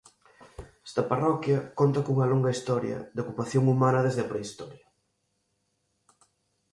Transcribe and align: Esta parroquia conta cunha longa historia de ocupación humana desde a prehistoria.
Esta 0.87 1.03
parroquia 1.11 1.59
conta 1.79 2.03
cunha 2.05 2.29
longa 2.31 2.55
historia 2.55 2.97
de 3.15 3.19
ocupación 3.23 3.63
humana 3.71 4.03
desde 4.05 4.21
a 4.23 4.29
prehistoria. 4.31 4.85